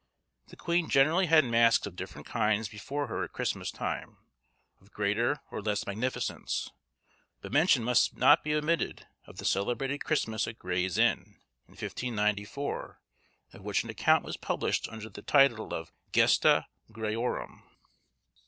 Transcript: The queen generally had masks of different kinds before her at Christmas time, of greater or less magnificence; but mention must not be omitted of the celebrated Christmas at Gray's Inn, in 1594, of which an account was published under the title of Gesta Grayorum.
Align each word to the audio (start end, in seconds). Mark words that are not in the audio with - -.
The 0.47 0.55
queen 0.55 0.89
generally 0.89 1.27
had 1.27 1.45
masks 1.45 1.85
of 1.85 1.95
different 1.95 2.25
kinds 2.25 2.67
before 2.67 3.05
her 3.05 3.23
at 3.23 3.33
Christmas 3.33 3.69
time, 3.69 4.17
of 4.81 4.89
greater 4.91 5.41
or 5.51 5.61
less 5.61 5.85
magnificence; 5.85 6.71
but 7.39 7.51
mention 7.51 7.83
must 7.83 8.17
not 8.17 8.43
be 8.43 8.55
omitted 8.55 9.05
of 9.27 9.37
the 9.37 9.45
celebrated 9.45 10.03
Christmas 10.03 10.47
at 10.47 10.57
Gray's 10.57 10.97
Inn, 10.97 11.39
in 11.67 11.73
1594, 11.77 12.99
of 13.53 13.61
which 13.61 13.83
an 13.83 13.91
account 13.91 14.25
was 14.25 14.37
published 14.37 14.87
under 14.89 15.07
the 15.07 15.21
title 15.21 15.71
of 15.71 15.91
Gesta 16.11 16.65
Grayorum. 16.91 17.61